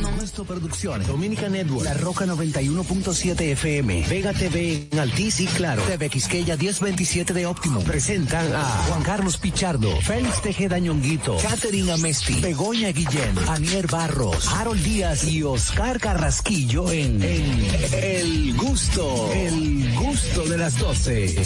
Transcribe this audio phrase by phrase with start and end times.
[0.00, 6.08] Nuestro Producciones, Dominica Network, La Roca 91.7 FM, Vega TV en Altiz y Claro, TV
[6.08, 7.80] Quisqueya 1027 de Óptimo.
[7.80, 14.82] Presentan a Juan Carlos Pichardo, Félix Tejeda Ñonguito, Catherine Amesti, Begoña Guillén, Anier Barros, Harold
[14.82, 17.66] Díaz y Oscar Carrasquillo en, en
[18.02, 21.36] El Gusto, El Gusto de las 12.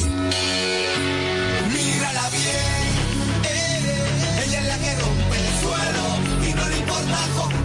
[1.73, 7.64] Mírala bien, eh, ella es la que rompe el suelo y no le importa con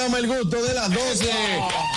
[0.00, 1.30] programa El Gusto de las 12.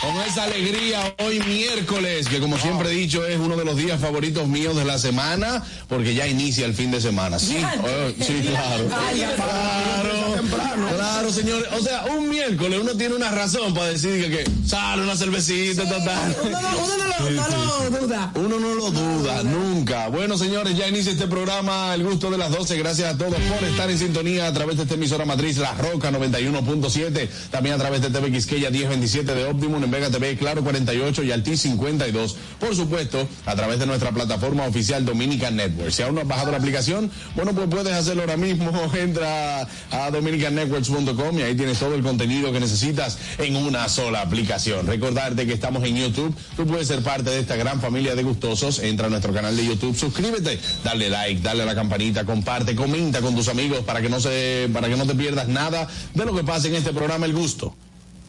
[0.04, 4.02] Con esa alegría hoy miércoles, que como siempre he dicho es uno de los días
[4.02, 7.40] favoritos míos de la semana, porque ya inicia el fin de semana.
[7.40, 8.90] Sí, oh, sí, claro.
[9.38, 11.68] Claro, claro, señores.
[11.72, 15.88] O sea, un miércoles uno tiene una razón para decir que, que sale una cervecita,
[15.88, 16.36] total.
[16.44, 18.31] Uno no, uno no lo, no lo duda.
[18.36, 20.09] Uno no lo duda, nunca.
[20.09, 22.78] Bueno, señores, ya inicia este programa El Gusto de las 12.
[22.78, 26.12] Gracias a todos por estar en sintonía a través de esta emisora matriz La Roca
[26.12, 27.30] 91.7.
[27.52, 31.32] También a través de TV Quisqueya 1027 de Optimum, en Vega TV Claro 48 y
[31.32, 32.36] Altis 52.
[32.60, 35.92] Por supuesto, a través de nuestra plataforma oficial Dominican Network.
[35.92, 38.72] Si aún no has bajado la aplicación, bueno, pues puedes hacerlo ahora mismo.
[38.96, 44.88] Entra a dominicannetworks.com y ahí tienes todo el contenido que necesitas en una sola aplicación.
[44.88, 46.36] Recordarte que estamos en YouTube.
[46.56, 48.80] Tú puedes ser parte de esta gran familia de gustosos.
[48.80, 53.22] Entra a nuestro canal de YouTube, suscríbete, dale like, dale a la campanita, comparte, comenta
[53.22, 56.36] con tus amigos para que no se, para que no te pierdas nada de lo
[56.36, 57.76] que pasa en este programa El Gusto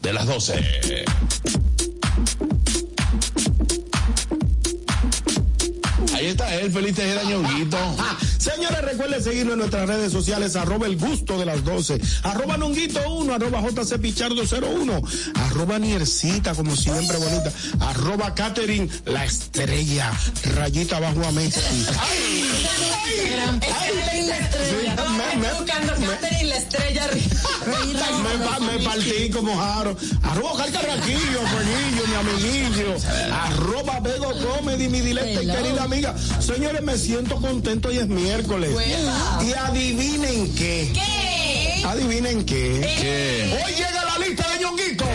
[0.05, 0.53] de las 12.
[6.13, 7.77] Ahí está él, feliz Tejeda Ñonguito.
[7.97, 12.55] Ah, señores, recuerden seguirnos en nuestras redes sociales, arroba el gusto de las 12, arroba
[12.55, 15.01] nonguito 1, arroba jc pichardo 01,
[15.33, 20.13] arroba niercita, como siempre bonita, arroba Catherine, la estrella,
[20.53, 21.85] rayita abajo a Messi.
[21.85, 22.44] Catherine
[25.65, 27.07] buscando Catherine la estrella.
[28.23, 29.97] me, pa- me partí como jaro.
[30.23, 31.41] Arroba Oscar Carraquillo,
[32.07, 32.95] mi amiguillo.
[33.33, 36.15] Arroba Bego Comedy, mi directa y querida amiga.
[36.39, 38.71] Señores, me siento contento y es miércoles.
[39.43, 40.91] Y adivinen qué.
[40.93, 41.83] ¿Qué?
[41.85, 42.81] Adivinen qué.
[42.99, 43.61] ¿Qué?
[43.65, 45.05] Hoy llega la lista de ñonguito.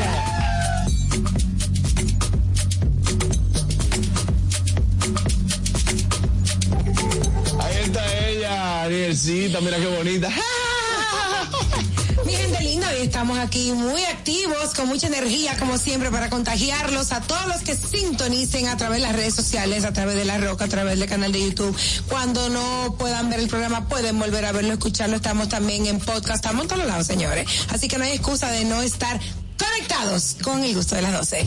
[9.49, 10.29] Mira qué bonita.
[12.27, 17.11] Mi gente linda, hoy estamos aquí muy activos, con mucha energía, como siempre, para contagiarlos
[17.13, 20.37] a todos los que sintonicen a través de las redes sociales, a través de La
[20.37, 21.75] Roca, a través del canal de YouTube.
[22.07, 25.17] Cuando no puedan ver el programa, pueden volver a verlo, escucharlo.
[25.17, 27.49] Estamos también en podcast, estamos en todos lados, señores.
[27.71, 29.19] Así que no hay excusa de no estar
[29.59, 31.47] conectados con el gusto de las 12.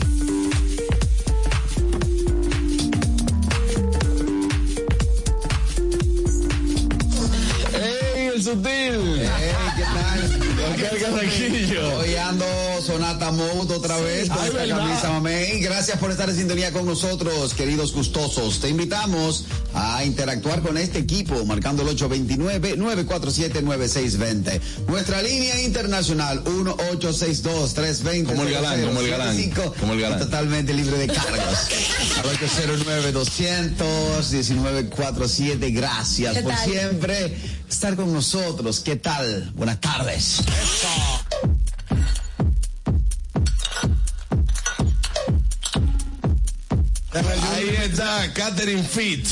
[8.54, 9.30] ¡Ey, el sutil!
[9.76, 10.20] ¿qué tal?
[10.72, 11.98] Oscar Carraquillo.
[11.98, 12.44] Hoy ando
[12.84, 14.76] Sonata Mode otra vez con Ay, esta ¿verdad?
[14.78, 15.60] camisa, mamey.
[15.60, 18.60] Gracias por estar en sintonía con nosotros, queridos gustosos.
[18.60, 24.60] Te invitamos a interactuar con este equipo marcando el 829-947-9620.
[24.86, 28.26] Nuestra línea internacional 1862-320.
[28.26, 30.18] Como el galán, como el galán, como el galán.
[30.18, 31.32] Totalmente libre de cargos.
[32.18, 32.24] Al
[33.14, 35.72] 809-200-1947.
[35.74, 37.36] Gracias ¿Qué por siempre
[37.68, 38.80] estar con nosotros.
[38.80, 39.52] ¿Qué tal?
[39.56, 40.40] Buenas tardes.
[40.46, 41.53] Ahí
[48.32, 49.26] Catherine Fit.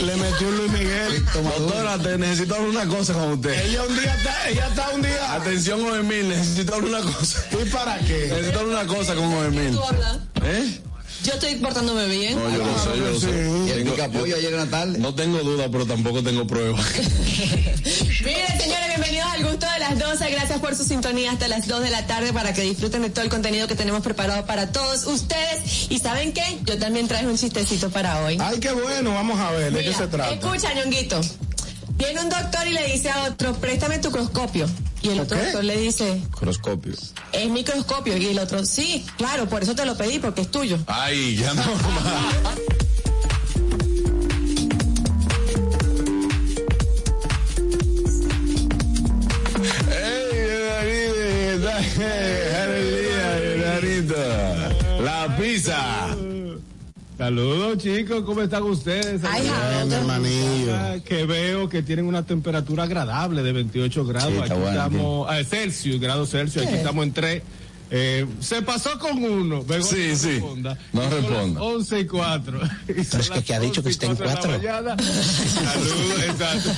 [0.00, 1.24] Le, le metió Luis Miguel.
[1.34, 3.64] Doctora, te necesito hablar una cosa con usted.
[3.66, 5.32] Ella un día está, ella está un día.
[5.34, 7.44] Atención, Oemil, necesito hablar una cosa.
[7.52, 8.28] ¿Y para qué?
[8.30, 9.78] Necesito hablar una cosa con Oemil.
[10.44, 10.80] ¿Eh?
[11.24, 12.36] Yo estoy portándome bien.
[12.38, 13.66] No, yo lo sé, yo lo sé.
[13.66, 14.98] Y el pica pollo yo- ayer en la tarde.
[14.98, 16.84] no tengo duda, pero tampoco tengo pruebas.
[18.24, 18.85] Miren, señores,
[19.64, 20.30] de las 12.
[20.30, 23.24] Gracias por su sintonía hasta las 2 de la tarde para que disfruten de todo
[23.24, 25.86] el contenido que tenemos preparado para todos ustedes.
[25.88, 26.58] ¿Y saben qué?
[26.64, 28.36] Yo también traje un chistecito para hoy.
[28.40, 30.32] Ay, qué bueno, vamos a ver, ¿de qué se trata?
[30.34, 31.20] Escucha, ñonguito.
[31.96, 34.68] Viene un doctor y le dice a otro, préstame tu microscopio.
[35.02, 35.44] Y el otro ¿Qué?
[35.44, 36.94] doctor le dice, Croscopio.
[37.32, 38.16] es microscopio.
[38.16, 40.78] Y el otro, sí, claro, por eso te lo pedí, porque es tuyo.
[40.88, 41.62] Ay, ya no
[55.56, 56.14] Pizza.
[57.16, 59.22] Saludos chicos, ¿cómo están ustedes?
[59.24, 59.40] Ay,
[60.20, 60.68] Bien.
[60.70, 64.32] Ah, Que veo que tienen una temperatura agradable de 28 grados.
[64.32, 66.78] Sí, está aquí bueno, estamos, ah, Celsius, grados Celsius, aquí ¿Qué?
[66.80, 67.42] estamos en 3.
[67.90, 69.62] Eh, se pasó con uno.
[69.62, 70.28] Begoña, Sí, no sí.
[70.32, 70.78] responda.
[70.92, 71.62] No responda.
[71.62, 72.60] 11 y 4.
[72.86, 74.52] Pero es que aquí ha dicho que está en cuatro.
[74.60, 76.70] Saludos, exacto.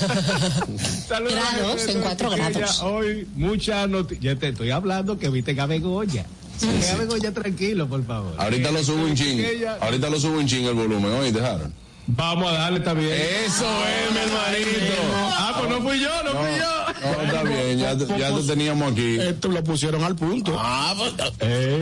[1.08, 1.34] Saludos.
[1.34, 2.50] Grados, en cuatro pequeña.
[2.50, 2.80] grados.
[2.84, 4.22] Hoy muchas noticias.
[4.22, 6.26] Ya te estoy hablando que viste a Begoña.
[6.60, 8.34] Que a Begoña tranquilo, por favor.
[8.38, 9.40] Ahorita lo subo un ching.
[9.80, 11.12] Ahorita lo subo un ching el volumen.
[11.12, 11.72] Oye, dejaron.
[12.08, 13.12] Vamos a darle también.
[13.12, 14.94] Eso es, mi hermanito.
[15.14, 17.16] Ah, pues no fui yo, no, fui yo.
[17.16, 19.18] No, está bien, ya, te- ya te teníamos aquí.
[19.20, 20.56] Esto lo pusieron al punto.
[20.58, 21.78] Ah, pues, Eh,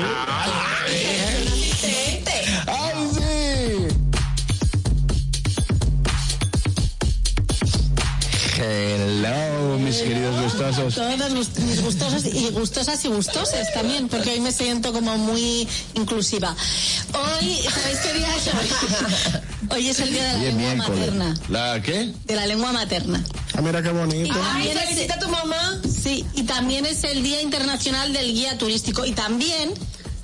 [2.67, 3.87] ¡Ay, sí!
[8.59, 10.95] Hello, mis queridos gustosos.
[10.95, 16.55] Todas mis gustosas y gustosas y gustoses también, porque hoy me siento como muy inclusiva.
[17.13, 19.41] Hoy, ¿sabéis qué día es hoy?
[19.69, 20.99] Hoy es el día de la lengua miércoles.
[21.01, 21.35] materna.
[21.49, 22.13] ¿La qué?
[22.25, 23.25] De la lengua materna.
[23.55, 24.35] Ah, mira qué Y bonito.
[24.53, 25.81] Ay, felicita a tu mamá.
[25.85, 29.05] Sí, y también es el Día Internacional del Guía Turístico.
[29.05, 29.75] Y también,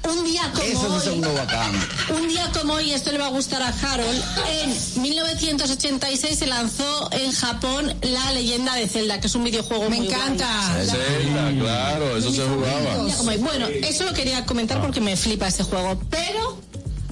[0.08, 1.72] un día como Eso es hoy, un bacán.
[2.10, 7.08] un día como hoy, esto le va a gustar a Harold, en 1986 se lanzó
[7.12, 10.18] en Japón La Leyenda de Zelda, que es un videojuego Me muy guay.
[10.20, 10.74] encanta.
[10.84, 13.36] Zelda, claro, eso se jugaba.
[13.38, 16.00] Bueno, eso lo quería comentar porque me flipa ese juego.
[16.10, 16.58] Pero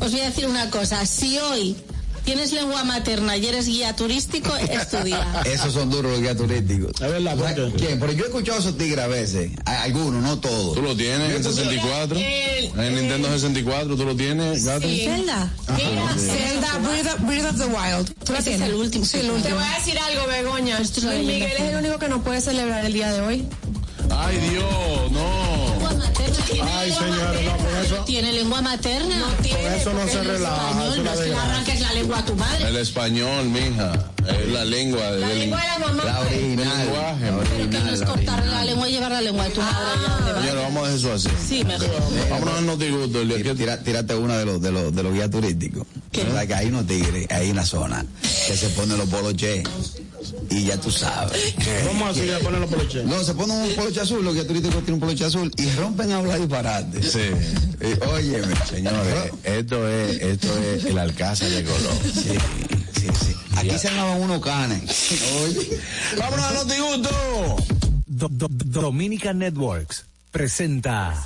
[0.01, 1.05] os voy a decir una cosa.
[1.07, 1.77] Si hoy
[2.31, 5.43] tienes lengua materna y eres guía turístico, es tu día.
[5.45, 6.93] Esos son duros los guías turísticos.
[6.93, 7.87] Es verdad, O sea, ¿por qué?
[7.87, 7.99] ¿Quién?
[7.99, 9.51] Pero yo he escuchado a esos tigres a veces.
[9.65, 10.75] A- Algunos, no todos.
[10.77, 12.17] ¿Tú lo tienes en 64?
[12.21, 14.87] En Nintendo 64, ¿tú lo tienes, gato?
[14.87, 15.53] Zelda.
[16.17, 18.15] Zelda, Breath of, Breath of the Wild.
[18.25, 19.05] ¿Tú Ese es el último.
[19.05, 19.57] Sí, el Te último.
[19.57, 20.79] voy a decir algo, Begoña.
[20.79, 23.11] Esto es la Luis leyenda Miguel es el único que no puede celebrar el día
[23.13, 23.45] de hoy.
[24.09, 25.40] Ay, Dios, no.
[26.53, 29.17] ¿Tiene Ay, lengua señores, no, con eso, ¿Tiene lengua materna?
[29.19, 30.71] No con eso no se relaja.
[30.71, 32.69] Español, no es que le la arranques la lengua a tu madre.
[32.69, 33.93] El español, mija.
[34.29, 36.05] Es la lengua La del lengua de la mamá.
[36.05, 36.79] La original.
[36.79, 37.25] lenguaje.
[37.31, 38.51] La Pero que no original, es la cortar original.
[38.55, 40.41] la lengua y llevar la lengua de tu madre vayas.
[40.41, 41.29] Señores, vamos a dejar eso así.
[41.49, 41.89] Sí, mejor.
[42.31, 45.87] Vámonos día que- Tira- tírate una de los de los de los guías turísticos.
[46.13, 48.05] ¿Verdad que hay unos tigres ahí en la zona
[48.47, 49.63] que se ponen los poloches
[50.51, 51.55] y ya tú sabes.
[51.87, 53.05] ¿Cómo así le ponen los poloches?
[53.05, 56.13] No, se ponen un poloche azul, los guías turísticos tienen un poloche azul y rompen
[56.13, 57.03] a hablar disparate.
[57.03, 57.31] Sí.
[58.13, 61.99] Óyeme, Señores, esto es, esto es el Alcázar de Colón.
[62.13, 62.31] Sí,
[63.01, 63.35] sí, sí.
[63.57, 64.83] Aquí se llamaban unos canes.
[65.45, 65.81] Oye.
[66.19, 67.57] Vámonos al notigusto.
[68.07, 71.25] Do- Do- Dominica Networks presenta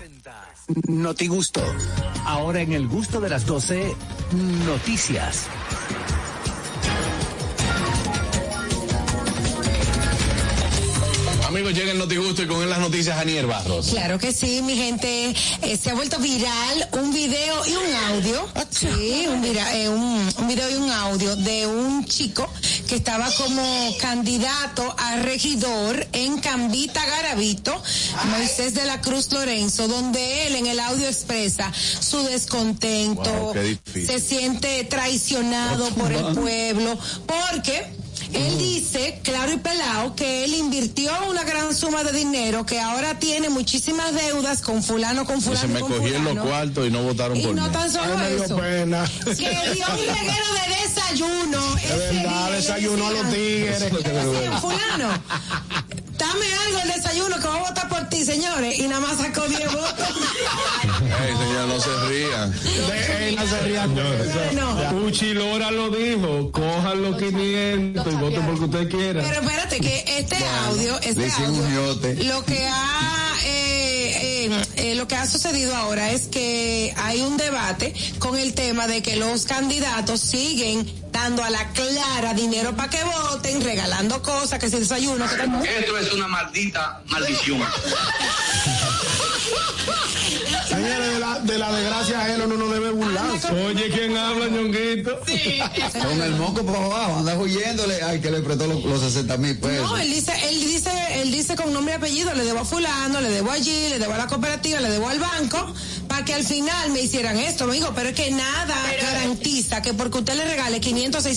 [0.86, 1.62] Notigusto.
[2.24, 3.94] Ahora en el gusto de las 12,
[4.66, 5.42] noticias.
[11.54, 13.86] Amigos, llega el notigusto y con él las noticias Anier Barros.
[13.90, 15.32] Claro que sí, mi gente.
[15.62, 18.48] Eh, se ha vuelto viral un video y un audio.
[18.70, 22.50] Sí, un, vira- eh, un, un video y un audio de un chico
[22.88, 23.62] que estaba como
[24.00, 27.80] candidato a regidor en Cambita Garavito,
[28.30, 33.62] Moisés de la Cruz Lorenzo, donde él en el audio expresa su descontento, Wow, qué
[33.62, 34.06] difícil.
[34.08, 37.86] se siente traicionado por el pueblo, porque
[38.32, 43.18] él dice, claro y pelado, que él invirtió una gran suma de dinero, que ahora
[43.18, 45.60] tiene muchísimas deudas con fulano, con fulano.
[45.60, 47.72] Se me con cogieron los cuartos y no votaron Y por no mí.
[47.72, 48.56] tan solo Ay, me dio eso.
[48.56, 49.04] pena.
[49.24, 51.76] Que dio un reguero de desayuno.
[51.84, 53.84] Es verdad, desayuno a los tigres.
[54.60, 55.22] Fulano,
[56.34, 58.78] dame algo el desayuno que voy a votar por ti, señores.
[58.78, 60.08] Y nada más sacó 10 votos.
[61.26, 62.52] Ey, señor, no se rían.
[62.52, 63.94] De él no se rían.
[64.54, 65.04] No.
[65.04, 69.22] Uchi Lora lo dijo, cojan los 500 y voten por que usted quiera.
[69.22, 70.36] Pero espérate, que este
[70.66, 73.23] audio, este audio, lo que ha
[74.76, 79.02] eh, lo que ha sucedido ahora es que hay un debate con el tema de
[79.02, 84.68] que los candidatos siguen dando a la clara dinero para que voten, regalando cosas, que
[84.68, 87.62] si desayuno, que Esto es una maldita maldición.
[91.44, 93.48] De la, de la desgracia ajena uno no debe burlarse.
[93.48, 95.20] Oye, ¿quién habla, ñonguito?
[95.20, 99.58] Con el moco por abajo, anda huyéndole al que le prestó los, los 60 mil
[99.58, 99.90] pesos.
[99.90, 103.20] No, él dice, él dice, él dice con nombre y apellido, le debo a fulano,
[103.20, 105.72] le debo allí, le debo a la cooperativa, le debo al banco,
[106.08, 109.94] para que al final me hicieran esto, me digo, pero es que nada garantiza que
[109.94, 111.26] porque usted le regale 500,